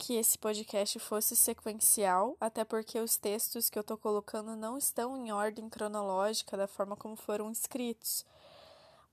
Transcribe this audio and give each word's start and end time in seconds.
Que 0.00 0.14
esse 0.14 0.38
podcast 0.38 0.98
fosse 0.98 1.36
sequencial, 1.36 2.34
até 2.40 2.64
porque 2.64 2.98
os 2.98 3.18
textos 3.18 3.68
que 3.68 3.78
eu 3.78 3.84
tô 3.84 3.98
colocando 3.98 4.56
não 4.56 4.78
estão 4.78 5.14
em 5.14 5.30
ordem 5.30 5.68
cronológica 5.68 6.56
da 6.56 6.66
forma 6.66 6.96
como 6.96 7.14
foram 7.16 7.52
escritos. 7.52 8.24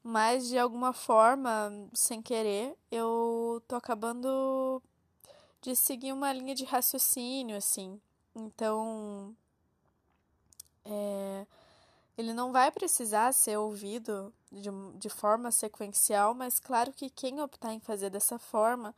Mas 0.01 0.47
de 0.47 0.57
alguma 0.57 0.93
forma, 0.93 1.69
sem 1.93 2.21
querer, 2.21 2.73
eu 2.89 3.61
tô 3.67 3.75
acabando 3.75 4.81
de 5.61 5.75
seguir 5.75 6.13
uma 6.13 6.31
linha 6.31 6.55
de 6.55 6.63
raciocínio, 6.63 7.57
assim. 7.57 7.99
Então, 8.33 9.35
é, 10.85 11.45
ele 12.17 12.33
não 12.33 12.53
vai 12.53 12.71
precisar 12.71 13.33
ser 13.33 13.57
ouvido 13.57 14.33
de, 14.49 14.69
de 14.95 15.09
forma 15.09 15.51
sequencial, 15.51 16.33
mas 16.33 16.59
claro 16.59 16.93
que 16.93 17.09
quem 17.09 17.41
optar 17.41 17.73
em 17.73 17.79
fazer 17.81 18.09
dessa 18.09 18.39
forma 18.39 18.95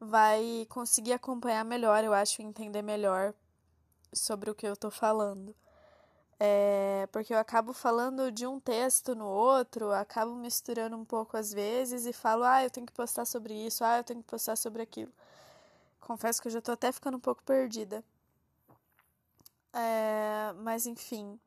vai 0.00 0.66
conseguir 0.68 1.12
acompanhar 1.12 1.64
melhor, 1.64 2.04
eu 2.04 2.12
acho, 2.12 2.42
entender 2.42 2.82
melhor 2.82 3.34
sobre 4.12 4.50
o 4.50 4.54
que 4.54 4.66
eu 4.66 4.74
estou 4.74 4.90
falando. 4.90 5.54
É, 6.38 7.08
porque 7.12 7.32
eu 7.32 7.38
acabo 7.38 7.72
falando 7.72 8.30
de 8.30 8.46
um 8.46 8.60
texto 8.60 9.14
no 9.14 9.26
outro, 9.26 9.90
acabo 9.92 10.34
misturando 10.34 10.96
um 10.96 11.04
pouco 11.04 11.36
às 11.36 11.52
vezes 11.52 12.04
e 12.04 12.12
falo, 12.12 12.44
ah, 12.44 12.62
eu 12.62 12.70
tenho 12.70 12.86
que 12.86 12.92
postar 12.92 13.24
sobre 13.24 13.54
isso, 13.54 13.82
ah, 13.84 13.98
eu 13.98 14.04
tenho 14.04 14.22
que 14.22 14.28
postar 14.28 14.56
sobre 14.56 14.82
aquilo. 14.82 15.12
Confesso 16.00 16.40
que 16.42 16.48
eu 16.48 16.52
já 16.52 16.58
estou 16.58 16.74
até 16.74 16.92
ficando 16.92 17.16
um 17.16 17.20
pouco 17.20 17.42
perdida. 17.42 18.04
É, 19.72 20.52
mas 20.58 20.86
enfim, 20.86 21.38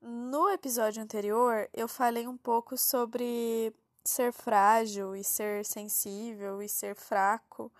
no 0.00 0.48
episódio 0.50 1.02
anterior 1.02 1.68
eu 1.72 1.88
falei 1.88 2.26
um 2.26 2.36
pouco 2.36 2.76
sobre 2.76 3.72
ser 4.04 4.32
frágil 4.32 5.14
e 5.14 5.24
ser 5.24 5.64
sensível 5.64 6.62
e 6.62 6.68
ser 6.68 6.94
fraco. 6.94 7.72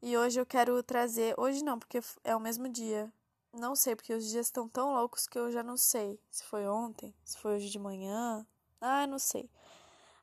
E 0.00 0.16
hoje 0.16 0.40
eu 0.40 0.46
quero 0.46 0.82
trazer. 0.82 1.34
Hoje 1.38 1.64
não, 1.64 1.78
porque 1.78 2.00
é 2.24 2.34
o 2.36 2.40
mesmo 2.40 2.68
dia. 2.68 3.12
Não 3.52 3.74
sei, 3.74 3.96
porque 3.96 4.12
os 4.14 4.28
dias 4.28 4.46
estão 4.46 4.68
tão 4.68 4.92
loucos 4.92 5.26
que 5.26 5.38
eu 5.38 5.50
já 5.50 5.62
não 5.62 5.76
sei 5.76 6.20
se 6.30 6.44
foi 6.44 6.66
ontem, 6.68 7.14
se 7.24 7.38
foi 7.38 7.56
hoje 7.56 7.70
de 7.70 7.78
manhã. 7.78 8.46
Ah, 8.80 9.06
não 9.06 9.18
sei. 9.18 9.50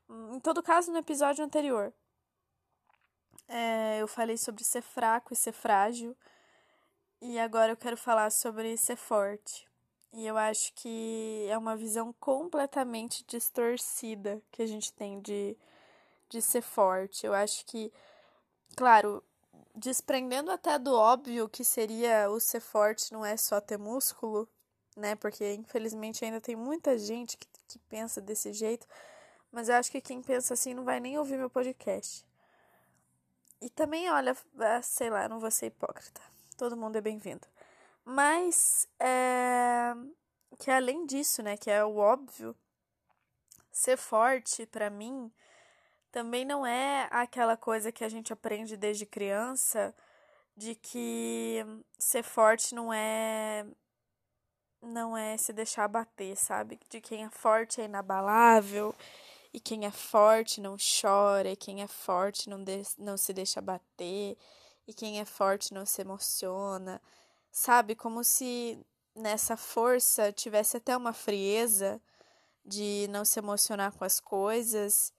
Em 0.09 0.39
todo 0.39 0.61
caso, 0.61 0.91
no 0.91 0.99
episódio 0.99 1.43
anterior, 1.43 1.91
é, 3.47 4.01
eu 4.01 4.07
falei 4.07 4.37
sobre 4.37 4.63
ser 4.63 4.81
fraco 4.81 5.33
e 5.33 5.35
ser 5.35 5.51
frágil. 5.51 6.15
E 7.21 7.39
agora 7.39 7.71
eu 7.71 7.77
quero 7.77 7.97
falar 7.97 8.31
sobre 8.31 8.77
ser 8.77 8.95
forte. 8.95 9.67
E 10.15 10.25
eu 10.25 10.37
acho 10.37 10.71
que 10.75 11.45
é 11.49 11.57
uma 11.57 11.75
visão 11.75 12.13
completamente 12.13 13.21
distorcida 13.27 14.41
que 14.49 14.61
a 14.61 14.65
gente 14.65 14.93
tem 14.93 15.19
de, 15.19 15.57
de 16.29 16.41
ser 16.41 16.61
forte. 16.61 17.25
Eu 17.25 17.33
acho 17.33 17.65
que, 17.65 17.91
claro, 18.77 19.21
desprendendo 19.75 20.49
até 20.51 20.79
do 20.79 20.95
óbvio 20.95 21.49
que 21.49 21.65
seria 21.65 22.29
o 22.29 22.39
ser 22.39 22.61
forte 22.61 23.11
não 23.11 23.25
é 23.25 23.35
só 23.35 23.59
ter 23.59 23.77
músculo, 23.77 24.47
né? 24.95 25.15
Porque 25.15 25.53
infelizmente 25.53 26.23
ainda 26.23 26.39
tem 26.39 26.55
muita 26.55 26.97
gente 26.97 27.35
que, 27.37 27.47
que 27.67 27.77
pensa 27.79 28.21
desse 28.21 28.53
jeito. 28.53 28.87
Mas 29.51 29.67
eu 29.67 29.75
acho 29.75 29.91
que 29.91 29.99
quem 29.99 30.21
pensa 30.21 30.53
assim 30.53 30.73
não 30.73 30.85
vai 30.85 31.01
nem 31.01 31.17
ouvir 31.17 31.37
meu 31.37 31.49
podcast. 31.49 32.25
E 33.61 33.69
também, 33.69 34.09
olha, 34.09 34.33
sei 34.81 35.09
lá, 35.09 35.27
não 35.27 35.41
vou 35.41 35.51
ser 35.51 35.65
hipócrita 35.67 36.21
todo 36.55 36.77
mundo 36.77 36.95
é 36.95 37.01
bem-vindo. 37.01 37.45
Mas, 38.05 38.87
é, 38.99 39.93
que 40.59 40.69
além 40.69 41.05
disso, 41.07 41.41
né, 41.41 41.57
que 41.57 41.71
é 41.71 41.83
o 41.83 41.97
óbvio, 41.97 42.55
ser 43.71 43.97
forte, 43.97 44.65
para 44.67 44.89
mim, 44.89 45.31
também 46.11 46.45
não 46.45 46.65
é 46.65 47.09
aquela 47.11 47.57
coisa 47.57 47.91
que 47.91 48.03
a 48.03 48.09
gente 48.09 48.31
aprende 48.31 48.77
desde 48.77 49.05
criança 49.05 49.93
de 50.55 50.75
que 50.75 51.65
ser 51.99 52.23
forte 52.23 52.73
não 52.73 52.93
é 52.93 53.65
não 54.81 55.17
é 55.17 55.35
se 55.35 55.51
deixar 55.51 55.87
bater, 55.87 56.37
sabe? 56.37 56.79
De 56.89 57.01
quem 57.01 57.25
é 57.25 57.29
forte 57.29 57.81
é 57.81 57.85
inabalável 57.85 58.95
e 59.51 59.59
quem 59.59 59.85
é 59.85 59.91
forte 59.91 60.61
não 60.61 60.77
chora, 60.77 61.49
e 61.49 61.55
quem 61.55 61.81
é 61.81 61.87
forte 61.87 62.49
não, 62.49 62.63
de, 62.63 62.83
não 62.97 63.17
se 63.17 63.33
deixa 63.33 63.59
bater 63.61 64.37
e 64.87 64.93
quem 64.93 65.19
é 65.19 65.25
forte 65.25 65.73
não 65.73 65.85
se 65.85 66.01
emociona, 66.01 67.01
sabe? 67.55 67.95
Como 67.95 68.21
se 68.21 68.77
nessa 69.15 69.55
força 69.55 70.31
tivesse 70.33 70.75
até 70.75 70.95
uma 70.95 71.13
frieza 71.13 72.01
de 72.65 73.07
não 73.09 73.23
se 73.23 73.39
emocionar 73.39 73.93
com 73.93 74.03
as 74.03 74.19
coisas 74.19 75.13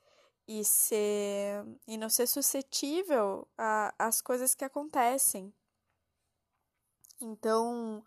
e 0.46 0.62
ser 0.62 1.64
e 1.86 1.96
não 1.96 2.10
ser 2.10 2.26
suscetível 2.26 3.48
às 3.98 4.20
coisas 4.20 4.54
que 4.54 4.64
acontecem. 4.66 5.52
Então, 7.20 8.04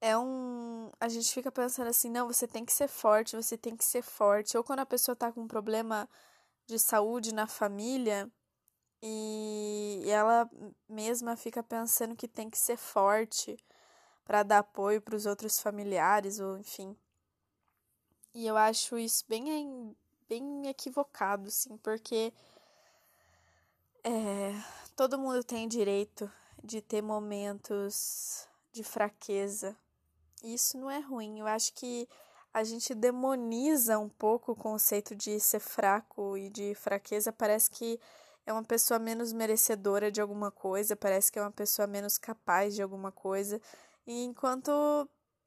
é 0.00 0.16
um. 0.16 0.92
A 1.00 1.08
gente 1.08 1.32
fica 1.32 1.50
pensando 1.50 1.88
assim, 1.88 2.08
não, 2.08 2.28
você 2.28 2.46
tem 2.46 2.64
que 2.64 2.72
ser 2.72 2.86
forte, 2.88 3.34
você 3.34 3.58
tem 3.58 3.76
que 3.76 3.84
ser 3.84 4.02
forte. 4.02 4.56
Ou 4.56 4.62
quando 4.62 4.80
a 4.80 4.86
pessoa 4.86 5.16
tá 5.16 5.32
com 5.32 5.42
um 5.42 5.48
problema 5.48 6.08
de 6.66 6.78
saúde 6.78 7.34
na 7.34 7.48
família, 7.48 8.30
e 9.08 10.10
ela 10.10 10.50
mesma 10.88 11.36
fica 11.36 11.62
pensando 11.62 12.16
que 12.16 12.26
tem 12.26 12.50
que 12.50 12.58
ser 12.58 12.76
forte 12.76 13.56
para 14.24 14.42
dar 14.42 14.58
apoio 14.58 15.00
para 15.00 15.14
os 15.14 15.26
outros 15.26 15.60
familiares 15.60 16.40
ou 16.40 16.58
enfim. 16.58 16.96
E 18.34 18.46
eu 18.46 18.56
acho 18.56 18.98
isso 18.98 19.24
bem 19.28 19.96
bem 20.28 20.66
equivocado, 20.66 21.48
sim, 21.52 21.76
porque 21.78 22.32
é, 24.02 24.52
todo 24.96 25.18
mundo 25.18 25.44
tem 25.44 25.68
direito 25.68 26.28
de 26.64 26.80
ter 26.80 27.00
momentos 27.00 28.48
de 28.72 28.82
fraqueza. 28.82 29.76
Isso 30.42 30.76
não 30.76 30.90
é 30.90 30.98
ruim. 30.98 31.38
Eu 31.38 31.46
acho 31.46 31.72
que 31.74 32.08
a 32.52 32.64
gente 32.64 32.92
demoniza 32.92 33.98
um 33.98 34.08
pouco 34.08 34.52
o 34.52 34.56
conceito 34.56 35.14
de 35.14 35.38
ser 35.38 35.60
fraco 35.60 36.36
e 36.36 36.50
de 36.50 36.74
fraqueza. 36.74 37.32
Parece 37.32 37.70
que 37.70 38.00
é 38.46 38.52
uma 38.52 38.62
pessoa 38.62 38.98
menos 38.98 39.32
merecedora 39.32 40.10
de 40.10 40.20
alguma 40.20 40.52
coisa, 40.52 40.94
parece 40.94 41.32
que 41.32 41.38
é 41.38 41.42
uma 41.42 41.50
pessoa 41.50 41.88
menos 41.88 42.16
capaz 42.16 42.74
de 42.76 42.82
alguma 42.82 43.10
coisa. 43.10 43.60
E 44.06 44.24
enquanto 44.24 44.70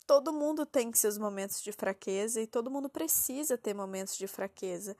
todo 0.06 0.34
mundo 0.34 0.66
tem 0.66 0.92
seus 0.94 1.18
momentos 1.18 1.62
de 1.62 1.72
fraqueza 1.72 2.42
e 2.42 2.48
todo 2.48 2.70
mundo 2.70 2.90
precisa 2.90 3.58
ter 3.58 3.74
momentos 3.74 4.18
de 4.18 4.28
fraqueza. 4.28 4.98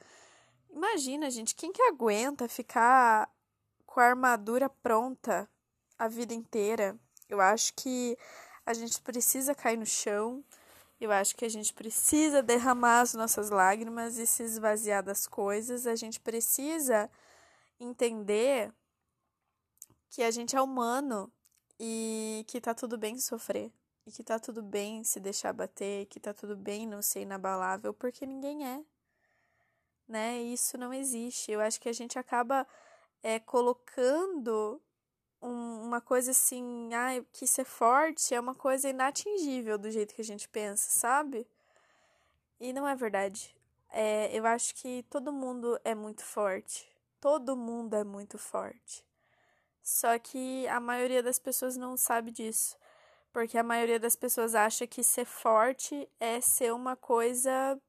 Imagina, 0.70 1.30
gente, 1.30 1.54
quem 1.54 1.74
que 1.74 1.82
aguenta 1.82 2.48
ficar 2.48 3.30
com 3.86 4.00
a 4.00 4.06
armadura 4.06 4.70
pronta 4.70 5.50
a 5.98 6.08
vida 6.08 6.34
inteira? 6.34 6.98
Eu 7.28 7.42
acho 7.42 7.74
que 7.74 8.18
a 8.66 8.74
gente 8.74 9.02
precisa 9.02 9.54
cair 9.54 9.78
no 9.78 9.86
chão. 9.86 10.44
Eu 11.02 11.12
acho 11.12 11.36
que 11.36 11.44
a 11.44 11.50
gente 11.50 11.74
precisa 11.74 12.42
derramar 12.42 13.02
as 13.02 13.14
nossas 13.14 13.50
lágrimas 13.50 14.18
e 14.18 14.26
se 14.26 14.44
esvaziar 14.44 15.04
das 15.04 15.28
coisas. 15.28 15.86
A 15.86 15.96
gente 15.96 16.20
precisa 16.20 17.10
entender 17.80 18.74
que 20.10 20.24
a 20.24 20.32
gente 20.32 20.56
é 20.56 20.62
humano 20.62 21.32
e 21.80 22.44
que 22.48 22.60
tá 22.60 22.74
tudo 22.74 22.98
bem 22.98 23.18
sofrer. 23.18 23.72
E 24.06 24.12
que 24.12 24.24
tá 24.24 24.40
tudo 24.40 24.62
bem 24.62 25.04
se 25.04 25.20
deixar 25.20 25.54
bater, 25.54 26.08
que 26.08 26.20
tá 26.20 26.34
tudo 26.34 26.58
bem 26.58 26.88
não 26.88 27.02
ser 27.02 27.22
inabalável, 27.22 27.94
porque 27.94 28.26
ninguém 28.26 28.68
é. 28.68 28.84
Né? 30.08 30.42
Isso 30.42 30.78
não 30.78 30.92
existe. 30.94 31.52
Eu 31.52 31.62
acho 31.62 31.80
que 31.80 31.88
a 31.88 31.94
gente 31.94 32.18
acaba 32.18 32.68
é, 33.22 33.40
colocando 33.40 34.82
um, 35.42 35.84
uma 35.84 36.02
coisa 36.02 36.32
assim, 36.32 36.90
ah, 36.94 37.24
que 37.32 37.46
ser 37.46 37.66
forte 37.66 38.34
é 38.34 38.40
uma 38.40 38.56
coisa 38.56 38.90
inatingível 38.90 39.78
do 39.78 39.92
jeito 39.92 40.16
que 40.16 40.22
a 40.22 40.26
gente 40.26 40.50
pensa, 40.50 40.90
sabe? 40.90 41.48
E 42.60 42.74
não 42.74 42.88
é 42.88 42.96
verdade. 42.96 43.56
É, 43.92 44.36
eu 44.36 44.46
acho 44.48 44.74
que 44.76 45.04
todo 45.10 45.32
mundo 45.32 45.80
é 45.84 45.94
muito 45.94 46.24
forte 46.24 46.90
todo 47.20 47.56
mundo 47.56 47.96
é 47.96 48.04
muito 48.04 48.38
forte. 48.38 49.06
Só 49.82 50.18
que 50.20 50.68
a 50.68 50.80
maioria 50.80 51.24
das 51.24 51.40
pessoas 51.40 51.76
não 51.78 51.98
sabe 51.98 52.32
disso. 52.32 52.78
Porque 53.32 53.58
a 53.58 53.64
maioria 53.64 54.00
das 54.00 54.16
pessoas 54.16 54.56
acha 54.56 54.88
que 54.88 55.04
ser 55.04 55.26
forte 55.26 56.10
é 56.20 56.42
ser 56.42 56.74
uma 56.74 56.96
coisa. 56.96 57.80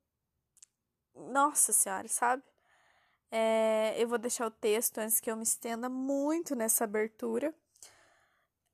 Nossa 1.15 1.73
Senhora, 1.73 2.09
sabe? 2.09 2.43
É, 3.31 3.95
eu 3.97 4.09
vou 4.09 4.19
deixar 4.19 4.47
o 4.47 4.51
texto 4.51 4.99
antes 4.99 5.21
que 5.21 5.31
eu 5.31 5.37
me 5.37 5.45
estenda 5.45 5.89
muito 5.89 6.57
nessa 6.57 6.85
abertura, 6.85 7.55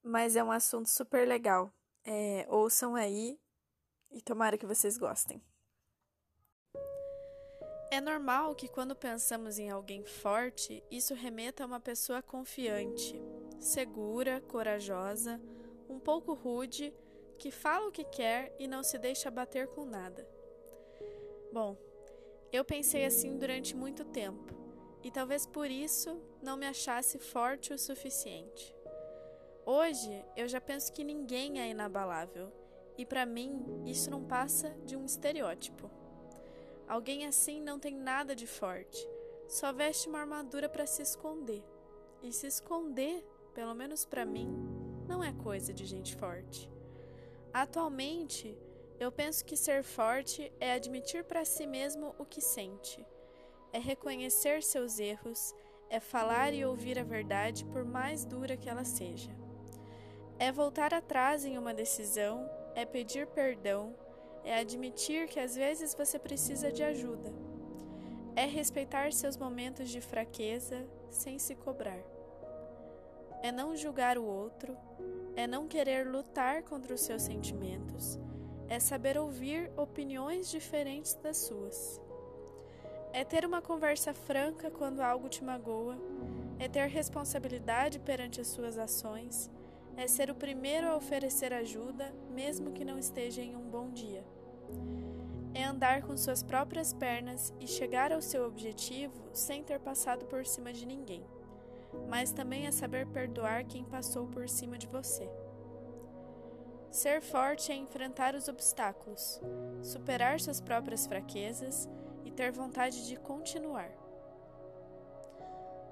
mas 0.02 0.34
é 0.34 0.42
um 0.42 0.50
assunto 0.50 0.88
super 0.88 1.28
legal. 1.28 1.70
É, 2.04 2.46
ouçam 2.48 2.94
aí 2.94 3.38
e 4.10 4.22
tomara 4.22 4.56
que 4.56 4.66
vocês 4.66 4.96
gostem. 4.96 5.42
É 7.96 8.00
normal 8.00 8.54
que 8.54 8.68
quando 8.68 8.94
pensamos 8.94 9.58
em 9.58 9.70
alguém 9.70 10.04
forte, 10.04 10.84
isso 10.90 11.14
remeta 11.14 11.62
a 11.62 11.66
uma 11.66 11.80
pessoa 11.80 12.20
confiante, 12.20 13.18
segura, 13.58 14.38
corajosa, 14.42 15.40
um 15.88 15.98
pouco 15.98 16.34
rude, 16.34 16.92
que 17.38 17.50
fala 17.50 17.88
o 17.88 17.90
que 17.90 18.04
quer 18.04 18.54
e 18.58 18.68
não 18.68 18.82
se 18.82 18.98
deixa 18.98 19.30
bater 19.30 19.68
com 19.68 19.86
nada. 19.86 20.28
Bom, 21.50 21.74
eu 22.52 22.66
pensei 22.66 23.06
assim 23.06 23.38
durante 23.38 23.74
muito 23.74 24.04
tempo 24.04 24.52
e 25.02 25.10
talvez 25.10 25.46
por 25.46 25.70
isso 25.70 26.20
não 26.42 26.58
me 26.58 26.66
achasse 26.66 27.18
forte 27.18 27.72
o 27.72 27.78
suficiente. 27.78 28.76
Hoje 29.64 30.22
eu 30.36 30.46
já 30.46 30.60
penso 30.60 30.92
que 30.92 31.02
ninguém 31.02 31.62
é 31.62 31.70
inabalável 31.70 32.52
e 32.98 33.06
para 33.06 33.24
mim 33.24 33.82
isso 33.86 34.10
não 34.10 34.22
passa 34.22 34.76
de 34.84 34.94
um 34.94 35.06
estereótipo. 35.06 35.90
Alguém 36.88 37.26
assim 37.26 37.60
não 37.60 37.78
tem 37.78 37.94
nada 37.94 38.34
de 38.34 38.46
forte, 38.46 39.08
só 39.48 39.72
veste 39.72 40.08
uma 40.08 40.20
armadura 40.20 40.68
para 40.68 40.86
se 40.86 41.02
esconder. 41.02 41.64
E 42.22 42.32
se 42.32 42.46
esconder, 42.46 43.24
pelo 43.54 43.74
menos 43.74 44.04
para 44.04 44.24
mim, 44.24 44.48
não 45.06 45.22
é 45.22 45.32
coisa 45.32 45.72
de 45.72 45.84
gente 45.84 46.14
forte. 46.16 46.70
Atualmente, 47.52 48.56
eu 48.98 49.10
penso 49.12 49.44
que 49.44 49.56
ser 49.56 49.82
forte 49.82 50.52
é 50.58 50.72
admitir 50.72 51.24
para 51.24 51.44
si 51.44 51.66
mesmo 51.66 52.14
o 52.18 52.24
que 52.24 52.40
sente, 52.40 53.04
é 53.72 53.78
reconhecer 53.78 54.62
seus 54.62 54.98
erros, 54.98 55.54
é 55.90 56.00
falar 56.00 56.52
e 56.54 56.64
ouvir 56.64 56.98
a 56.98 57.04
verdade 57.04 57.64
por 57.66 57.84
mais 57.84 58.24
dura 58.24 58.56
que 58.56 58.68
ela 58.68 58.84
seja. 58.84 59.30
É 60.38 60.50
voltar 60.50 60.94
atrás 60.94 61.44
em 61.44 61.58
uma 61.58 61.74
decisão, 61.74 62.48
é 62.74 62.84
pedir 62.84 63.26
perdão, 63.26 63.94
é 64.46 64.60
admitir 64.60 65.26
que 65.26 65.40
às 65.40 65.56
vezes 65.56 65.92
você 65.92 66.20
precisa 66.20 66.70
de 66.70 66.80
ajuda. 66.80 67.32
É 68.36 68.46
respeitar 68.46 69.12
seus 69.12 69.36
momentos 69.36 69.88
de 69.90 70.00
fraqueza 70.00 70.86
sem 71.10 71.36
se 71.36 71.56
cobrar. 71.56 71.98
É 73.42 73.50
não 73.50 73.74
julgar 73.74 74.16
o 74.16 74.24
outro, 74.24 74.76
é 75.34 75.48
não 75.48 75.66
querer 75.66 76.06
lutar 76.06 76.62
contra 76.62 76.94
os 76.94 77.00
seus 77.00 77.22
sentimentos, 77.22 78.20
é 78.68 78.78
saber 78.78 79.18
ouvir 79.18 79.68
opiniões 79.76 80.48
diferentes 80.48 81.14
das 81.14 81.38
suas. 81.38 82.00
É 83.12 83.24
ter 83.24 83.44
uma 83.44 83.60
conversa 83.60 84.14
franca 84.14 84.70
quando 84.70 85.00
algo 85.00 85.28
te 85.28 85.42
magoa, 85.42 85.98
é 86.60 86.68
ter 86.68 86.86
responsabilidade 86.86 87.98
perante 87.98 88.40
as 88.40 88.46
suas 88.46 88.78
ações, 88.78 89.50
é 89.96 90.06
ser 90.06 90.30
o 90.30 90.36
primeiro 90.36 90.86
a 90.86 90.96
oferecer 90.96 91.52
ajuda, 91.52 92.14
mesmo 92.30 92.70
que 92.70 92.84
não 92.84 92.96
esteja 92.96 93.42
em 93.42 93.56
um 93.56 93.68
bom 93.68 93.90
dia. 93.90 94.35
É 95.54 95.64
andar 95.64 96.02
com 96.02 96.16
suas 96.16 96.42
próprias 96.42 96.92
pernas 96.92 97.52
e 97.60 97.66
chegar 97.66 98.12
ao 98.12 98.20
seu 98.20 98.46
objetivo 98.46 99.30
sem 99.32 99.62
ter 99.62 99.80
passado 99.80 100.26
por 100.26 100.46
cima 100.46 100.72
de 100.72 100.86
ninguém 100.86 101.24
mas 102.08 102.32
também 102.32 102.66
é 102.66 102.70
saber 102.70 103.06
perdoar 103.06 103.64
quem 103.64 103.84
passou 103.84 104.26
por 104.26 104.48
cima 104.48 104.76
de 104.78 104.86
você. 104.86 105.28
Ser 106.90 107.20
forte 107.20 107.72
é 107.72 107.74
enfrentar 107.74 108.34
os 108.34 108.48
obstáculos, 108.48 109.40
superar 109.82 110.40
suas 110.40 110.60
próprias 110.60 111.06
fraquezas 111.06 111.88
e 112.24 112.30
ter 112.30 112.50
vontade 112.52 113.06
de 113.06 113.16
continuar. 113.16 113.90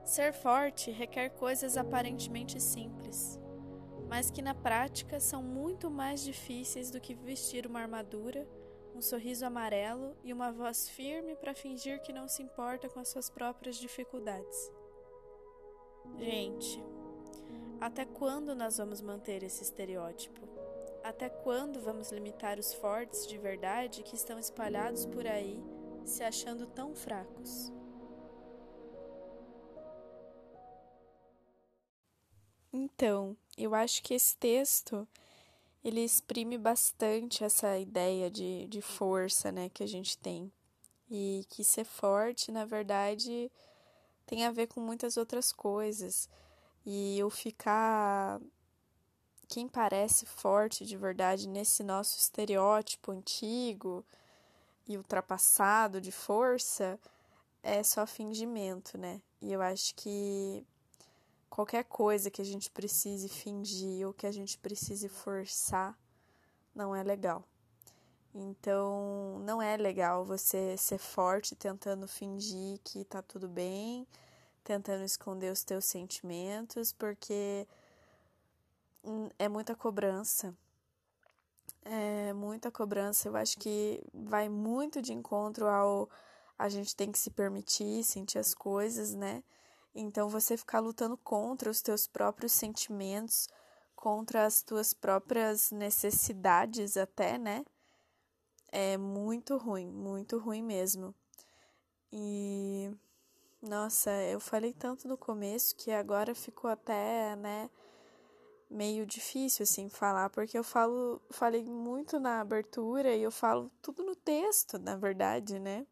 Ser 0.05 0.32
forte 0.32 0.91
requer 0.91 1.31
coisas 1.31 1.77
aparentemente 1.77 2.61
simples, 2.61 3.41
mas 4.09 4.31
que 4.31 4.43
na 4.43 4.55
prática 4.55 5.19
são 5.19 5.43
muito 5.43 5.91
mais 5.91 6.23
difíceis 6.23 6.91
do 6.91 7.00
que 7.00 7.15
vestir 7.15 7.67
uma 7.67 7.81
armadura, 7.81 8.47
um 8.94 9.02
sorriso 9.02 9.44
amarelo 9.44 10.17
e 10.23 10.32
uma 10.32 10.52
voz 10.52 10.88
firme 10.88 11.35
para 11.35 11.55
fingir 11.55 12.00
que 12.02 12.12
não 12.12 12.29
se 12.29 12.43
importa 12.43 12.88
com 12.88 13.00
as 13.00 13.08
suas 13.08 13.29
próprias 13.29 13.76
dificuldades. 13.76 14.73
Gente, 16.17 16.82
até 17.81 18.05
quando 18.05 18.55
nós 18.55 18.79
vamos 18.79 19.00
manter 19.00 19.43
esse 19.43 19.62
estereótipo? 19.62 20.41
Até 21.02 21.29
quando 21.29 21.81
vamos 21.81 22.11
limitar 22.11 22.58
os 22.58 22.73
fortes 22.73 23.26
de 23.26 23.37
verdade 23.37 24.02
que 24.02 24.14
estão 24.14 24.38
espalhados 24.38 25.05
por 25.05 25.26
aí, 25.26 25.62
se 26.05 26.23
achando 26.23 26.67
tão 26.67 26.94
fracos? 26.94 27.73
Então, 32.73 33.37
eu 33.56 33.75
acho 33.75 34.02
que 34.02 34.14
esse 34.14 34.37
texto 34.37 35.06
ele 35.85 36.01
exprime 36.01 36.57
bastante 36.57 37.45
essa 37.45 37.79
ideia 37.79 38.31
de, 38.31 38.67
de 38.69 38.81
força, 38.81 39.53
né, 39.53 39.69
que 39.69 39.83
a 39.83 39.87
gente 39.87 40.17
tem. 40.17 40.51
E 41.11 41.45
que 41.51 41.63
ser 41.63 41.85
forte, 41.85 42.51
na 42.51 42.65
verdade, 42.65 43.53
tem 44.27 44.45
a 44.47 44.51
ver 44.51 44.67
com 44.69 44.81
muitas 44.81 45.19
outras 45.19 45.53
coisas. 45.53 46.29
E 46.87 47.19
eu 47.19 47.29
ficar. 47.29 48.41
Quem 49.47 49.69
parece 49.69 50.25
forte 50.25 50.87
de 50.87 50.97
verdade 50.97 51.47
nesse 51.47 51.83
nosso 51.85 52.19
estereótipo 52.19 53.13
antigo 53.13 54.05
e 54.89 54.97
ultrapassado 54.97 56.01
de 56.01 56.11
força 56.11 56.99
é 57.63 57.83
só 57.83 58.07
fingimento, 58.07 58.97
né? 58.97 59.21
E 59.41 59.53
eu 59.53 59.61
acho 59.61 59.95
que 59.95 60.67
qualquer 61.55 61.85
coisa 61.85 62.33
que 62.33 62.43
a 62.43 62.45
gente 62.45 62.69
precise 62.69 63.29
fingir 63.29 64.05
ou 64.05 64.12
que 64.12 64.27
a 64.27 64.33
gente 64.33 64.59
precise 64.59 65.09
forçar 65.09 65.97
não 66.75 66.97
é 66.97 67.01
legal. 67.05 67.45
Então, 68.35 69.39
não 69.45 69.62
é 69.62 69.77
legal 69.77 70.25
você 70.25 70.77
ser 70.77 70.99
forte 70.99 71.55
tentando 71.55 72.09
fingir 72.09 72.81
que 72.83 73.05
tá 73.05 73.23
tudo 73.23 73.47
bem, 73.47 74.05
tentando 74.65 75.05
esconder 75.05 75.53
os 75.53 75.62
teus 75.62 75.85
sentimentos, 75.85 76.93
porque 76.93 77.69
é 79.39 79.49
muita 79.49 79.77
cobrança. 79.77 80.53
É 81.85 82.33
muita 82.33 82.69
cobrança. 82.69 83.29
Eu 83.29 83.37
acho 83.37 83.56
que 83.61 84.03
vai 84.12 84.49
muito 84.49 85.01
de 85.01 85.12
encontro 85.12 85.69
ao 85.69 86.11
a 86.59 86.69
gente 86.69 86.97
tem 86.97 87.12
que 87.12 87.19
se 87.19 87.31
permitir 87.31 88.03
sentir 88.03 88.39
as 88.39 88.55
coisas, 88.55 89.15
né? 89.15 89.45
Então 89.94 90.29
você 90.29 90.56
ficar 90.56 90.81
lutando 90.81 91.17
contra 91.17 91.70
os 91.70 91.81
teus 91.81 92.06
próprios 92.06 92.52
sentimentos, 92.52 93.49
contra 93.94 94.44
as 94.44 94.62
tuas 94.62 94.93
próprias 94.93 95.70
necessidades 95.70 96.96
até, 96.96 97.38
né? 97.38 97.64
é 98.74 98.96
muito 98.98 99.56
ruim, 99.56 99.86
muito 99.86 100.36
ruim 100.36 100.60
mesmo. 100.60 101.15
E 102.13 102.91
nossa, 103.63 104.10
eu 104.24 104.41
falei 104.41 104.72
tanto 104.72 105.06
no 105.06 105.17
começo 105.17 105.77
que 105.77 105.93
agora 105.93 106.34
ficou 106.34 106.69
até, 106.69 107.36
né, 107.36 107.70
meio 108.69 109.06
difícil 109.06 109.63
assim 109.63 109.89
falar, 109.89 110.29
porque 110.31 110.58
eu 110.58 110.65
falo, 110.65 111.22
falei 111.31 111.65
muito 111.65 112.19
na 112.19 112.41
abertura 112.41 113.15
e 113.15 113.22
eu 113.22 113.31
falo 113.31 113.70
tudo 113.81 114.03
no 114.05 114.17
texto, 114.17 114.79
na 114.79 114.96
verdade, 114.96 115.58
né? 115.60 115.86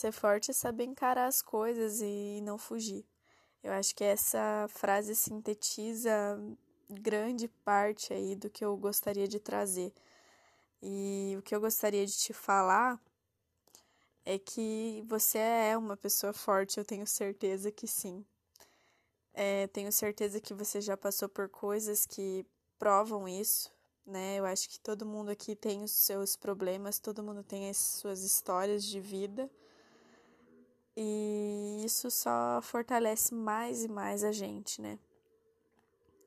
Ser 0.00 0.12
forte 0.12 0.50
é 0.50 0.54
saber 0.54 0.84
encarar 0.84 1.26
as 1.26 1.42
coisas 1.42 2.00
e 2.00 2.40
não 2.42 2.56
fugir. 2.56 3.04
Eu 3.62 3.70
acho 3.70 3.94
que 3.94 4.02
essa 4.02 4.66
frase 4.70 5.14
sintetiza 5.14 6.10
grande 6.88 7.46
parte 7.48 8.10
aí 8.10 8.34
do 8.34 8.48
que 8.48 8.64
eu 8.64 8.74
gostaria 8.78 9.28
de 9.28 9.38
trazer. 9.38 9.92
E 10.82 11.34
o 11.38 11.42
que 11.42 11.54
eu 11.54 11.60
gostaria 11.60 12.06
de 12.06 12.16
te 12.16 12.32
falar 12.32 12.98
é 14.24 14.38
que 14.38 15.04
você 15.06 15.36
é 15.36 15.76
uma 15.76 15.98
pessoa 15.98 16.32
forte, 16.32 16.78
eu 16.78 16.84
tenho 16.84 17.06
certeza 17.06 17.70
que 17.70 17.86
sim. 17.86 18.24
É, 19.34 19.66
tenho 19.66 19.92
certeza 19.92 20.40
que 20.40 20.54
você 20.54 20.80
já 20.80 20.96
passou 20.96 21.28
por 21.28 21.46
coisas 21.50 22.06
que 22.06 22.46
provam 22.78 23.28
isso, 23.28 23.70
né? 24.06 24.38
Eu 24.38 24.46
acho 24.46 24.66
que 24.66 24.80
todo 24.80 25.04
mundo 25.04 25.30
aqui 25.30 25.54
tem 25.54 25.82
os 25.82 25.90
seus 25.90 26.36
problemas, 26.36 26.98
todo 26.98 27.22
mundo 27.22 27.42
tem 27.42 27.68
as 27.68 27.76
suas 27.76 28.22
histórias 28.22 28.82
de 28.82 28.98
vida. 28.98 29.50
E 31.02 31.82
isso 31.82 32.10
só 32.10 32.60
fortalece 32.60 33.34
mais 33.34 33.82
e 33.82 33.88
mais 33.88 34.22
a 34.22 34.32
gente, 34.32 34.82
né? 34.82 34.98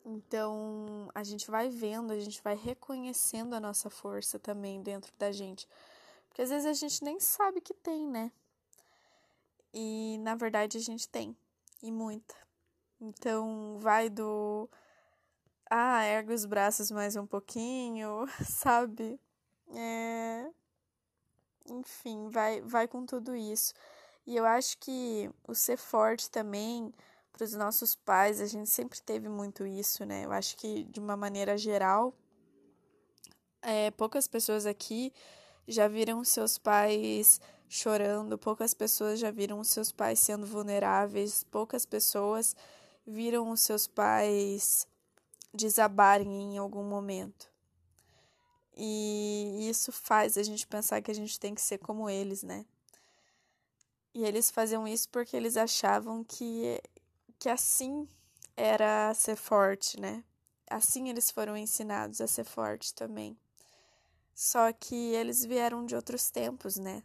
Então, 0.04 1.12
a 1.14 1.24
gente 1.24 1.52
vai 1.52 1.70
vendo, 1.70 2.12
a 2.12 2.20
gente 2.20 2.42
vai 2.42 2.56
reconhecendo 2.56 3.54
a 3.54 3.60
nossa 3.60 3.92
força 3.92 4.40
também 4.40 4.82
dentro 4.82 5.14
da 5.20 5.32
gente. 5.32 5.70
Porque 6.28 6.42
às 6.42 6.50
vezes 6.50 6.66
a 6.66 6.74
gente 6.74 7.04
nem 7.04 7.20
sabe 7.20 7.62
que 7.62 7.76
tem, 7.76 8.08
né? 8.08 8.32
E 9.72 10.18
na 10.22 10.34
verdade 10.34 10.80
a 10.80 10.82
gente 10.82 11.08
tem, 11.08 11.38
e 11.84 11.92
muita. 11.92 12.36
Então, 13.00 13.78
vai 13.80 14.10
do. 14.10 14.68
Ah, 15.70 16.04
ergue 16.04 16.34
os 16.34 16.46
braços 16.46 16.90
mais 16.90 17.16
um 17.16 17.28
pouquinho, 17.28 18.26
sabe? 18.44 19.20
É... 19.70 20.50
Enfim, 21.70 22.28
vai, 22.30 22.60
vai 22.62 22.88
com 22.88 23.06
tudo 23.06 23.36
isso. 23.36 23.76
E 24.26 24.36
eu 24.36 24.46
acho 24.46 24.78
que 24.78 25.30
o 25.48 25.54
ser 25.54 25.78
forte 25.78 26.30
também 26.30 26.94
para 27.32 27.44
os 27.44 27.54
nossos 27.54 27.96
pais, 27.96 28.40
a 28.40 28.46
gente 28.46 28.70
sempre 28.70 29.02
teve 29.02 29.28
muito 29.28 29.66
isso, 29.66 30.06
né? 30.06 30.26
Eu 30.26 30.32
acho 30.32 30.56
que 30.56 30.84
de 30.86 31.00
uma 31.00 31.18
maneira 31.18 31.58
geral, 31.58 32.14
é, 33.62 33.92
poucas 33.92 34.28
pessoas 34.28 34.66
aqui 34.66 35.12
já 35.68 35.88
viram 35.88 36.24
seus 36.24 36.58
pais 36.58 37.42
chorando, 37.68 38.38
poucas 38.38 38.74
pessoas 38.74 39.20
já 39.20 39.32
viram 39.32 39.64
seus 39.64 39.92
pais 39.92 40.20
sendo 40.20 40.46
vulneráveis, 40.46 41.44
poucas 41.46 41.86
pessoas 41.86 42.56
viram 43.06 43.50
os 43.50 43.62
seus 43.62 43.88
pais 43.88 44.88
desabarem 45.54 46.54
em 46.54 46.58
algum 46.58 46.84
momento. 46.84 47.52
E 48.76 49.68
isso 49.70 49.92
faz 49.92 50.38
a 50.38 50.44
gente 50.44 50.68
pensar 50.68 51.02
que 51.02 51.12
a 51.12 51.16
gente 51.16 51.40
tem 51.40 51.54
que 51.54 51.62
ser 51.62 51.78
como 51.78 52.10
eles, 52.10 52.44
né? 52.44 52.66
E 54.14 54.24
eles 54.24 54.52
faziam 54.52 54.88
isso 54.88 55.10
porque 55.10 55.36
eles 55.36 55.58
achavam 55.58 56.24
que, 56.24 56.80
que 57.40 57.50
assim 57.50 58.08
era 58.56 59.14
ser 59.14 59.36
forte, 59.36 60.00
né? 60.00 60.24
Assim 60.70 61.10
eles 61.10 61.32
foram 61.32 61.58
ensinados 61.58 62.22
a 62.22 62.28
ser 62.28 62.44
forte 62.44 62.94
também. 62.94 63.38
Só 64.36 64.72
que 64.72 64.96
eles 64.96 65.44
vieram 65.44 65.86
de 65.86 65.96
outros 65.96 66.30
tempos, 66.30 66.78
né? 66.78 67.04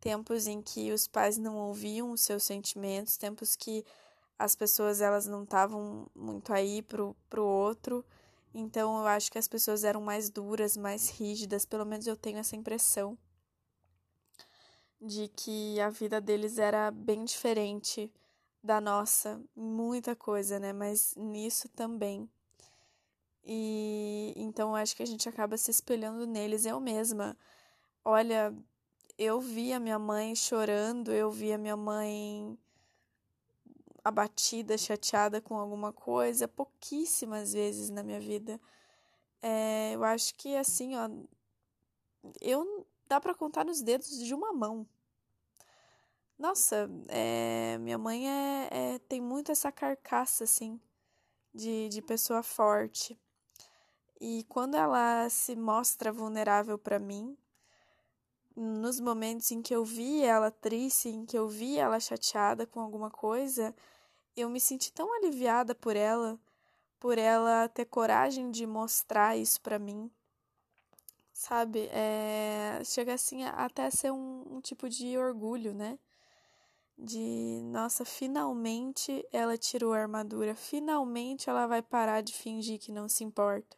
Tempos 0.00 0.46
em 0.46 0.60
que 0.60 0.92
os 0.92 1.06
pais 1.06 1.38
não 1.38 1.56
ouviam 1.56 2.10
os 2.10 2.22
seus 2.22 2.42
sentimentos, 2.42 3.16
tempos 3.16 3.56
que 3.56 3.84
as 4.38 4.54
pessoas 4.54 5.00
elas 5.00 5.26
não 5.26 5.44
estavam 5.44 6.06
muito 6.14 6.52
aí 6.52 6.82
pro, 6.82 7.16
pro 7.30 7.44
outro. 7.44 8.04
Então 8.52 8.98
eu 8.98 9.06
acho 9.06 9.32
que 9.32 9.38
as 9.38 9.48
pessoas 9.48 9.84
eram 9.84 10.02
mais 10.02 10.28
duras, 10.28 10.76
mais 10.76 11.08
rígidas, 11.08 11.64
pelo 11.64 11.86
menos 11.86 12.06
eu 12.06 12.16
tenho 12.16 12.38
essa 12.38 12.56
impressão 12.56 13.16
de 15.02 15.28
que 15.28 15.80
a 15.80 15.90
vida 15.90 16.20
deles 16.20 16.58
era 16.58 16.90
bem 16.90 17.24
diferente 17.24 18.10
da 18.62 18.80
nossa, 18.80 19.42
muita 19.56 20.14
coisa, 20.14 20.60
né? 20.60 20.72
Mas 20.72 21.14
nisso 21.16 21.68
também. 21.68 22.30
E 23.44 24.32
então 24.36 24.76
acho 24.76 24.94
que 24.94 25.02
a 25.02 25.06
gente 25.06 25.28
acaba 25.28 25.56
se 25.56 25.70
espelhando 25.70 26.26
neles. 26.26 26.64
Eu 26.64 26.80
mesma, 26.80 27.36
olha, 28.04 28.54
eu 29.18 29.40
vi 29.40 29.72
a 29.72 29.80
minha 29.80 29.98
mãe 29.98 30.34
chorando, 30.36 31.12
eu 31.12 31.30
vi 31.30 31.52
a 31.52 31.58
minha 31.58 31.76
mãe 31.76 32.56
abatida, 34.04 34.78
chateada 34.78 35.40
com 35.40 35.56
alguma 35.56 35.92
coisa, 35.92 36.46
pouquíssimas 36.48 37.52
vezes 37.52 37.90
na 37.90 38.02
minha 38.04 38.20
vida. 38.20 38.60
É, 39.42 39.92
eu 39.94 40.04
acho 40.04 40.34
que 40.36 40.56
assim, 40.56 40.94
ó, 40.96 41.08
eu 42.40 42.81
dá 43.12 43.20
para 43.20 43.34
contar 43.34 43.62
nos 43.62 43.82
dedos 43.82 44.18
de 44.24 44.32
uma 44.32 44.54
mão. 44.54 44.86
Nossa, 46.38 46.88
é, 47.08 47.76
minha 47.78 47.98
mãe 47.98 48.26
é, 48.26 48.68
é, 48.70 48.98
tem 49.00 49.20
muito 49.20 49.52
essa 49.52 49.70
carcaça 49.70 50.44
assim 50.44 50.80
de, 51.54 51.90
de 51.90 52.00
pessoa 52.00 52.42
forte. 52.42 53.20
E 54.18 54.44
quando 54.48 54.76
ela 54.76 55.28
se 55.28 55.54
mostra 55.54 56.10
vulnerável 56.10 56.78
para 56.78 56.98
mim, 56.98 57.36
nos 58.56 58.98
momentos 58.98 59.50
em 59.50 59.60
que 59.60 59.74
eu 59.76 59.84
vi 59.84 60.22
ela 60.24 60.50
triste, 60.50 61.10
em 61.10 61.26
que 61.26 61.36
eu 61.36 61.46
vi 61.46 61.76
ela 61.76 62.00
chateada 62.00 62.66
com 62.66 62.80
alguma 62.80 63.10
coisa, 63.10 63.74
eu 64.34 64.48
me 64.48 64.58
senti 64.58 64.90
tão 64.90 65.12
aliviada 65.14 65.74
por 65.74 65.96
ela, 65.96 66.40
por 66.98 67.18
ela 67.18 67.68
ter 67.68 67.84
coragem 67.84 68.50
de 68.50 68.66
mostrar 68.66 69.36
isso 69.36 69.60
para 69.60 69.78
mim. 69.78 70.10
Sabe? 71.42 71.88
É, 71.90 72.80
chega 72.84 73.14
assim 73.14 73.42
até 73.42 73.86
a 73.86 73.90
ser 73.90 74.12
um, 74.12 74.44
um 74.48 74.60
tipo 74.60 74.88
de 74.88 75.18
orgulho, 75.18 75.74
né? 75.74 75.98
De, 76.96 77.60
nossa, 77.64 78.04
finalmente 78.04 79.26
ela 79.32 79.58
tirou 79.58 79.92
a 79.92 79.98
armadura, 79.98 80.54
finalmente 80.54 81.50
ela 81.50 81.66
vai 81.66 81.82
parar 81.82 82.20
de 82.22 82.32
fingir 82.32 82.78
que 82.78 82.92
não 82.92 83.08
se 83.08 83.24
importa. 83.24 83.76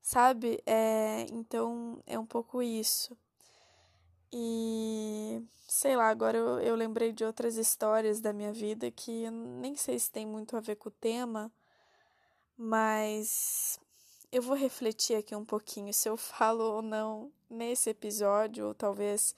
Sabe? 0.00 0.62
É, 0.64 1.26
então 1.32 2.00
é 2.06 2.16
um 2.16 2.26
pouco 2.26 2.62
isso. 2.62 3.18
E 4.32 5.42
sei 5.66 5.96
lá, 5.96 6.08
agora 6.08 6.38
eu, 6.38 6.60
eu 6.60 6.76
lembrei 6.76 7.12
de 7.12 7.24
outras 7.24 7.56
histórias 7.56 8.20
da 8.20 8.32
minha 8.32 8.52
vida 8.52 8.88
que 8.88 9.28
nem 9.30 9.74
sei 9.74 9.98
se 9.98 10.12
tem 10.12 10.24
muito 10.24 10.56
a 10.56 10.60
ver 10.60 10.76
com 10.76 10.90
o 10.90 10.92
tema, 10.92 11.50
mas 12.56 13.80
eu 14.30 14.42
vou 14.42 14.56
refletir 14.56 15.16
aqui 15.16 15.34
um 15.34 15.44
pouquinho 15.44 15.92
se 15.92 16.08
eu 16.08 16.16
falo 16.16 16.62
ou 16.62 16.82
não 16.82 17.32
nesse 17.48 17.90
episódio, 17.90 18.66
ou 18.66 18.74
talvez 18.74 19.34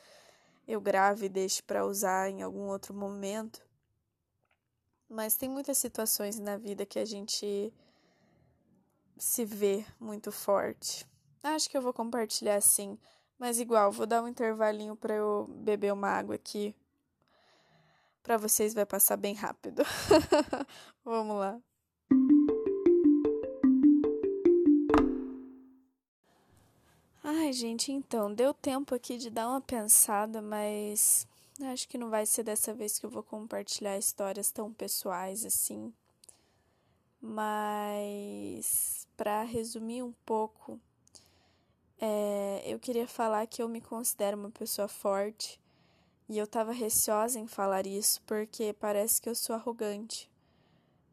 eu 0.67 0.81
grave 0.81 1.27
e 1.27 1.29
deixe 1.29 1.63
para 1.63 1.87
usar 1.87 2.29
em 2.29 2.43
algum 2.43 2.69
outro 2.69 2.95
momento. 2.95 3.63
Mas 5.09 5.37
tem 5.37 5.49
muitas 5.49 5.79
situações 5.79 6.39
na 6.39 6.57
vida 6.57 6.87
que 6.87 6.99
a 6.99 7.05
gente 7.05 7.73
se 9.19 9.45
vê 9.45 9.85
muito 9.99 10.31
forte. 10.31 11.07
Acho 11.43 11.69
que 11.69 11.77
eu 11.77 11.83
vou 11.83 11.93
compartilhar 11.93 12.57
assim 12.57 12.99
mas 13.41 13.59
igual, 13.59 13.91
vou 13.91 14.07
dar 14.07 14.23
um 14.23 14.29
intervalinho 14.29 14.95
para 14.95 15.15
eu 15.15 15.47
beber 15.49 15.95
uma 15.95 16.09
água 16.09 16.35
aqui. 16.35 16.77
Para 18.23 18.37
vocês 18.37 18.75
vai 18.75 18.85
passar 18.85 19.17
bem 19.17 19.35
rápido. 19.35 19.83
Vamos 21.03 21.37
lá. 21.37 21.59
Ai, 27.23 27.53
gente, 27.53 27.93
então, 27.93 28.33
deu 28.33 28.55
tempo 28.55 28.95
aqui 28.95 29.19
de 29.19 29.29
dar 29.29 29.47
uma 29.49 29.61
pensada, 29.61 30.41
mas 30.41 31.29
acho 31.71 31.87
que 31.87 31.99
não 31.99 32.09
vai 32.09 32.25
ser 32.25 32.43
dessa 32.43 32.73
vez 32.73 32.99
que 32.99 33.05
eu 33.05 33.11
vou 33.11 33.23
compartilhar 33.23 33.99
histórias 33.99 34.51
tão 34.51 34.73
pessoais 34.73 35.45
assim. 35.45 35.93
Mas 37.21 39.07
para 39.19 39.43
resumir 39.43 40.03
um 40.03 40.13
pouco, 40.25 40.81
é, 42.01 42.63
eu 42.65 42.79
queria 42.79 43.07
falar 43.07 43.47
que 43.47 43.63
eu 43.63 43.69
me 43.69 43.83
considero 43.83 44.39
uma 44.39 44.51
pessoa 44.51 44.89
forte 44.89 45.61
e 46.27 46.39
eu 46.39 46.47
tava 46.47 46.73
receosa 46.73 47.39
em 47.39 47.47
falar 47.47 47.87
isso 47.87 48.23
porque 48.23 48.73
parece 48.73 49.21
que 49.21 49.29
eu 49.29 49.35
sou 49.35 49.55
arrogante, 49.55 50.31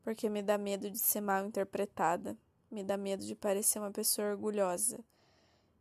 porque 0.05 0.29
me 0.29 0.41
dá 0.41 0.57
medo 0.57 0.89
de 0.89 0.99
ser 0.99 1.19
mal 1.19 1.45
interpretada, 1.45 2.37
me 2.71 2.81
dá 2.81 2.95
medo 2.95 3.25
de 3.25 3.35
parecer 3.35 3.79
uma 3.79 3.91
pessoa 3.91 4.29
orgulhosa. 4.29 5.03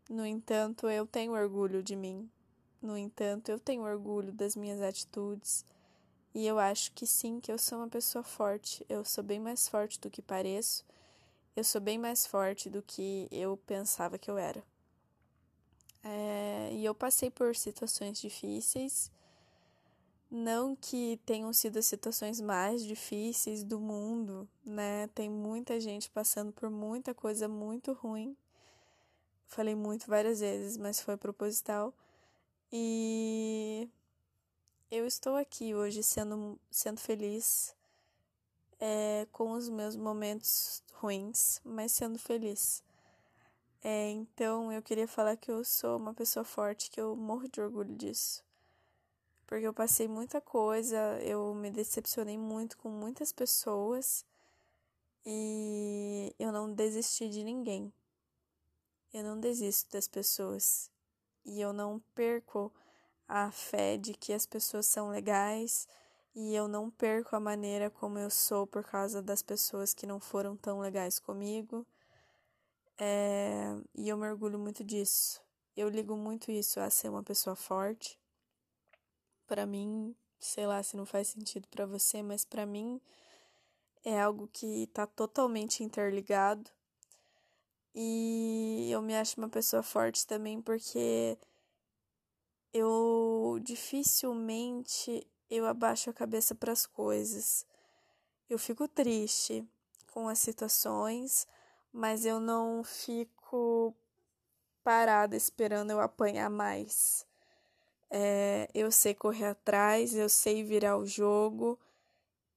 No 0.08 0.24
entanto, 0.24 0.88
eu 0.88 1.06
tenho 1.06 1.32
orgulho 1.32 1.82
de 1.82 1.96
mim. 1.96 2.30
No 2.80 2.96
entanto, 2.96 3.48
eu 3.50 3.58
tenho 3.58 3.82
orgulho 3.82 4.32
das 4.32 4.54
minhas 4.54 4.80
atitudes. 4.80 5.64
E 6.34 6.46
eu 6.46 6.58
acho 6.58 6.92
que 6.92 7.06
sim, 7.06 7.40
que 7.40 7.50
eu 7.50 7.58
sou 7.58 7.78
uma 7.78 7.88
pessoa 7.88 8.22
forte. 8.22 8.84
Eu 8.88 9.04
sou 9.04 9.24
bem 9.24 9.40
mais 9.40 9.68
forte 9.68 9.98
do 10.00 10.10
que 10.10 10.22
pareço. 10.22 10.84
Eu 11.56 11.64
sou 11.64 11.80
bem 11.80 11.98
mais 11.98 12.26
forte 12.26 12.68
do 12.70 12.82
que 12.82 13.26
eu 13.32 13.56
pensava 13.66 14.18
que 14.18 14.30
eu 14.30 14.38
era. 14.38 14.62
É, 16.04 16.70
e 16.72 16.84
eu 16.84 16.94
passei 16.94 17.30
por 17.30 17.56
situações 17.56 18.20
difíceis, 18.20 19.10
não 20.30 20.76
que 20.76 21.18
tenham 21.26 21.52
sido 21.52 21.78
as 21.78 21.86
situações 21.86 22.40
mais 22.40 22.84
difíceis 22.84 23.64
do 23.64 23.80
mundo, 23.80 24.48
né? 24.64 25.08
Tem 25.08 25.28
muita 25.28 25.80
gente 25.80 26.08
passando 26.10 26.52
por 26.52 26.70
muita 26.70 27.12
coisa 27.12 27.48
muito 27.48 27.92
ruim. 27.92 28.36
Falei 29.46 29.74
muito 29.74 30.06
várias 30.06 30.40
vezes, 30.40 30.76
mas 30.76 31.00
foi 31.00 31.16
proposital. 31.16 31.94
E 32.72 33.88
eu 34.90 35.06
estou 35.06 35.36
aqui 35.36 35.74
hoje 35.74 36.02
sendo, 36.02 36.58
sendo 36.70 37.00
feliz 37.00 37.74
é, 38.80 39.26
com 39.32 39.52
os 39.52 39.68
meus 39.68 39.96
momentos 39.96 40.82
ruins, 40.94 41.60
mas 41.64 41.92
sendo 41.92 42.18
feliz. 42.18 42.82
É, 43.82 44.10
então 44.10 44.72
eu 44.72 44.82
queria 44.82 45.06
falar 45.06 45.36
que 45.36 45.50
eu 45.50 45.64
sou 45.64 45.96
uma 45.96 46.12
pessoa 46.12 46.44
forte, 46.44 46.90
que 46.90 47.00
eu 47.00 47.14
morro 47.14 47.48
de 47.48 47.60
orgulho 47.60 47.94
disso. 47.94 48.44
Porque 49.46 49.66
eu 49.66 49.72
passei 49.72 50.08
muita 50.08 50.40
coisa, 50.40 51.20
eu 51.22 51.54
me 51.54 51.70
decepcionei 51.70 52.36
muito 52.36 52.76
com 52.78 52.88
muitas 52.88 53.30
pessoas 53.32 54.24
e 55.24 56.34
eu 56.38 56.50
não 56.50 56.72
desisti 56.72 57.28
de 57.28 57.44
ninguém. 57.44 57.92
Eu 59.12 59.24
não 59.24 59.38
desisto 59.40 59.90
das 59.90 60.08
pessoas 60.08 60.90
e 61.44 61.60
eu 61.60 61.72
não 61.72 62.00
perco 62.14 62.72
a 63.28 63.50
fé 63.50 63.96
de 63.96 64.14
que 64.14 64.32
as 64.32 64.46
pessoas 64.46 64.86
são 64.86 65.08
legais 65.08 65.88
e 66.34 66.54
eu 66.54 66.68
não 66.68 66.90
perco 66.90 67.34
a 67.34 67.40
maneira 67.40 67.90
como 67.90 68.18
eu 68.18 68.30
sou 68.30 68.66
por 68.66 68.84
causa 68.84 69.22
das 69.22 69.42
pessoas 69.42 69.94
que 69.94 70.06
não 70.06 70.20
foram 70.20 70.56
tão 70.56 70.80
legais 70.80 71.18
comigo 71.18 71.86
é, 72.98 73.76
e 73.94 74.08
eu 74.08 74.16
me 74.16 74.28
orgulho 74.28 74.58
muito 74.58 74.82
disso. 74.82 75.40
Eu 75.76 75.88
ligo 75.88 76.16
muito 76.16 76.50
isso 76.50 76.80
a 76.80 76.88
ser 76.88 77.10
uma 77.10 77.22
pessoa 77.22 77.54
forte. 77.54 78.18
Para 79.46 79.66
mim, 79.66 80.16
sei 80.38 80.66
lá 80.66 80.82
se 80.82 80.96
não 80.96 81.04
faz 81.04 81.28
sentido 81.28 81.68
para 81.68 81.84
você, 81.86 82.22
mas 82.22 82.44
para 82.44 82.64
mim 82.64 83.00
é 84.04 84.20
algo 84.20 84.48
que 84.48 84.86
tá 84.88 85.06
totalmente 85.06 85.84
interligado. 85.84 86.70
E 87.98 88.90
eu 88.90 89.00
me 89.00 89.16
acho 89.16 89.38
uma 89.38 89.48
pessoa 89.48 89.82
forte 89.82 90.26
também 90.26 90.60
porque 90.60 91.38
eu 92.74 93.58
dificilmente 93.62 95.26
eu 95.48 95.64
abaixo 95.64 96.10
a 96.10 96.12
cabeça 96.12 96.54
para 96.54 96.72
as 96.72 96.84
coisas. 96.84 97.64
Eu 98.50 98.58
fico 98.58 98.86
triste 98.86 99.66
com 100.12 100.28
as 100.28 100.38
situações, 100.40 101.46
mas 101.90 102.26
eu 102.26 102.38
não 102.38 102.84
fico 102.84 103.96
parada 104.84 105.34
esperando 105.34 105.90
eu 105.90 106.00
apanhar 106.00 106.50
mais. 106.50 107.26
É, 108.10 108.68
eu 108.74 108.92
sei 108.92 109.14
correr 109.14 109.46
atrás, 109.46 110.14
eu 110.14 110.28
sei 110.28 110.62
virar 110.62 110.98
o 110.98 111.06
jogo, 111.06 111.80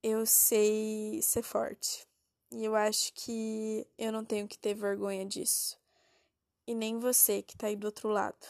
eu 0.04 0.26
sei 0.26 1.22
ser 1.22 1.44
forte. 1.44 2.09
E 2.52 2.66
eu 2.66 2.76
acho 2.76 3.14
que 3.14 3.86
eu 3.98 4.12
não 4.12 4.26
tenho 4.26 4.48
que 4.48 4.58
ter 4.58 4.74
vergonha 4.74 5.26
disso. 5.26 5.78
E 6.66 6.74
nem 6.74 7.00
você 7.00 7.42
que 7.42 7.56
tá 7.56 7.68
aí 7.68 7.76
do 7.76 7.86
outro 7.86 8.10
lado. 8.10 8.48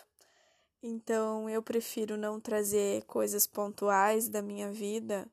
Então 0.81 1.49
eu 1.49 1.61
prefiro 1.61 2.15
não 2.15 2.39
trazer 2.39 3.03
coisas 3.03 3.45
pontuais 3.45 4.29
da 4.29 4.41
minha 4.41 4.71
vida, 4.71 5.29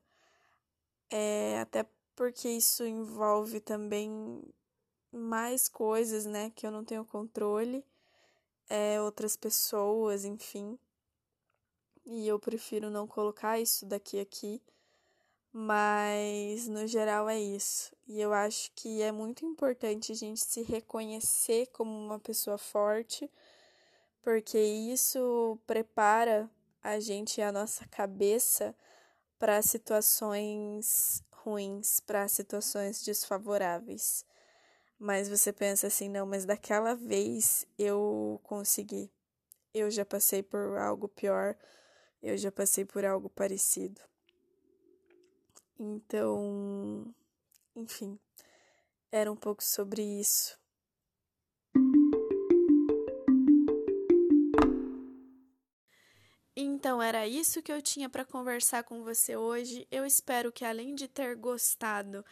é, 1.09 1.59
até 1.61 1.85
porque 2.15 2.49
isso 2.49 2.85
envolve 2.85 3.61
também 3.61 4.43
mais 5.11 5.69
coisas, 5.69 6.25
né, 6.25 6.51
que 6.55 6.67
eu 6.67 6.71
não 6.71 6.83
tenho 6.83 7.05
controle, 7.05 7.85
é, 8.69 9.01
outras 9.01 9.37
pessoas, 9.37 10.25
enfim. 10.25 10.77
E 12.05 12.27
eu 12.27 12.39
prefiro 12.39 12.89
não 12.89 13.07
colocar 13.07 13.59
isso 13.59 13.85
daqui 13.85 14.19
aqui 14.19 14.61
mas 15.59 16.67
no 16.67 16.85
geral 16.85 17.27
é 17.27 17.39
isso. 17.39 17.91
E 18.07 18.21
eu 18.21 18.31
acho 18.31 18.71
que 18.75 19.01
é 19.01 19.11
muito 19.11 19.43
importante 19.43 20.11
a 20.11 20.15
gente 20.15 20.39
se 20.39 20.61
reconhecer 20.61 21.65
como 21.73 21.89
uma 21.89 22.19
pessoa 22.19 22.59
forte, 22.59 23.27
porque 24.21 24.59
isso 24.59 25.57
prepara 25.65 26.47
a 26.83 26.99
gente 26.99 27.39
e 27.39 27.41
a 27.41 27.51
nossa 27.51 27.87
cabeça 27.87 28.75
para 29.39 29.59
situações 29.63 31.23
ruins, 31.33 32.01
para 32.01 32.27
situações 32.27 33.03
desfavoráveis. 33.03 34.23
Mas 34.99 35.27
você 35.27 35.51
pensa 35.51 35.87
assim, 35.87 36.07
não, 36.07 36.27
mas 36.27 36.45
daquela 36.45 36.93
vez 36.93 37.65
eu 37.79 38.39
consegui. 38.43 39.11
Eu 39.73 39.89
já 39.89 40.05
passei 40.05 40.43
por 40.43 40.77
algo 40.77 41.07
pior, 41.07 41.57
eu 42.21 42.37
já 42.37 42.51
passei 42.51 42.85
por 42.85 43.03
algo 43.03 43.27
parecido. 43.27 43.99
Então, 45.79 47.13
enfim, 47.75 48.19
era 49.11 49.31
um 49.31 49.35
pouco 49.35 49.63
sobre 49.63 50.01
isso. 50.01 50.57
Então 56.55 57.01
era 57.01 57.27
isso 57.27 57.61
que 57.61 57.71
eu 57.71 57.81
tinha 57.81 58.09
para 58.09 58.25
conversar 58.25 58.83
com 58.83 59.03
você 59.03 59.37
hoje. 59.37 59.87
Eu 59.91 60.05
espero 60.05 60.51
que 60.51 60.65
além 60.65 60.95
de 60.95 61.07
ter 61.07 61.35
gostado, 61.35 62.25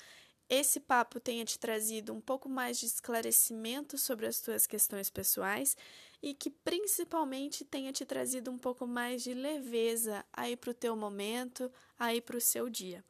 esse 0.50 0.80
papo 0.80 1.20
tenha 1.20 1.46
te 1.46 1.60
trazido 1.60 2.14
um 2.14 2.22
pouco 2.22 2.50
mais 2.50 2.80
de 2.80 2.86
esclarecimento 2.86 3.98
sobre 3.98 4.26
as 4.26 4.40
tuas 4.40 4.66
questões 4.66 5.10
pessoais 5.10 5.76
e 6.24 6.34
que 6.34 6.50
principalmente 6.50 7.64
tenha 7.66 7.92
te 7.92 8.06
trazido 8.06 8.50
um 8.50 8.58
pouco 8.58 8.88
mais 8.88 9.22
de 9.22 9.34
leveza 9.34 10.26
aí 10.34 10.56
para 10.56 10.72
o 10.72 10.74
teu 10.74 10.96
momento, 10.96 11.72
aí 12.00 12.20
para 12.20 12.38
o 12.38 12.42
seu 12.42 12.70
dia. 12.70 13.04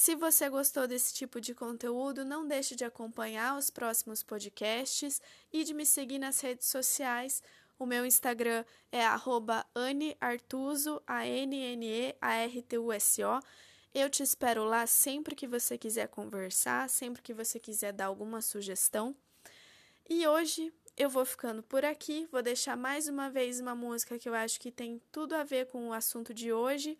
Se 0.00 0.14
você 0.14 0.48
gostou 0.48 0.86
desse 0.86 1.12
tipo 1.12 1.40
de 1.40 1.52
conteúdo, 1.52 2.24
não 2.24 2.46
deixe 2.46 2.76
de 2.76 2.84
acompanhar 2.84 3.58
os 3.58 3.68
próximos 3.68 4.22
podcasts 4.22 5.20
e 5.52 5.64
de 5.64 5.74
me 5.74 5.84
seguir 5.84 6.20
nas 6.20 6.40
redes 6.40 6.68
sociais. 6.68 7.42
O 7.76 7.84
meu 7.84 8.06
Instagram 8.06 8.64
é 8.92 9.00
@aneartuso, 9.74 11.02
a 11.04 11.26
n 11.26 11.56
n 11.56 11.84
e 11.84 12.16
a 12.20 12.32
r 12.34 12.62
t 12.62 12.78
u 12.78 12.92
s 12.92 13.24
o. 13.24 13.40
Eu 13.92 14.08
te 14.08 14.22
espero 14.22 14.62
lá 14.62 14.86
sempre 14.86 15.34
que 15.34 15.48
você 15.48 15.76
quiser 15.76 16.06
conversar, 16.06 16.88
sempre 16.88 17.20
que 17.20 17.34
você 17.34 17.58
quiser 17.58 17.92
dar 17.92 18.06
alguma 18.06 18.40
sugestão. 18.40 19.16
E 20.08 20.24
hoje 20.28 20.72
eu 20.96 21.10
vou 21.10 21.24
ficando 21.24 21.60
por 21.60 21.84
aqui, 21.84 22.28
vou 22.30 22.40
deixar 22.40 22.76
mais 22.76 23.08
uma 23.08 23.28
vez 23.28 23.58
uma 23.58 23.74
música 23.74 24.16
que 24.16 24.28
eu 24.28 24.34
acho 24.34 24.60
que 24.60 24.70
tem 24.70 25.02
tudo 25.10 25.34
a 25.34 25.42
ver 25.42 25.66
com 25.66 25.88
o 25.88 25.92
assunto 25.92 26.32
de 26.32 26.52
hoje 26.52 26.96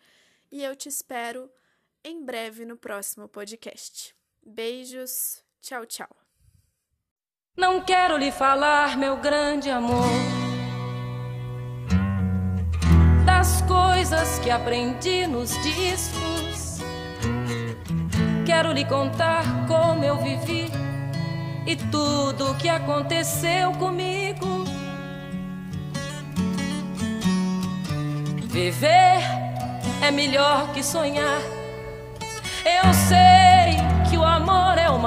e 0.51 0.61
eu 0.61 0.75
te 0.75 0.89
espero 0.89 1.49
em 2.03 2.23
breve 2.23 2.65
no 2.65 2.77
próximo 2.77 3.27
podcast. 3.27 4.15
Beijos, 4.45 5.43
tchau, 5.61 5.85
tchau. 5.85 6.09
Não 7.55 7.81
quero 7.81 8.17
lhe 8.17 8.31
falar, 8.31 8.97
meu 8.97 9.17
grande 9.17 9.69
amor, 9.69 10.07
das 13.25 13.61
coisas 13.63 14.39
que 14.39 14.49
aprendi 14.49 15.27
nos 15.27 15.51
discos. 15.61 16.79
Quero 18.45 18.71
lhe 18.71 18.85
contar 18.85 19.43
como 19.67 20.03
eu 20.03 20.17
vivi 20.17 20.67
e 21.67 21.75
tudo 21.91 22.51
o 22.51 22.57
que 22.57 22.69
aconteceu 22.69 23.73
comigo. 23.73 24.63
Viver 28.47 29.21
é 30.01 30.11
melhor 30.11 30.73
que 30.73 30.81
sonhar 30.81 31.58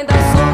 ainda 0.00 0.14
sou. 0.14 0.49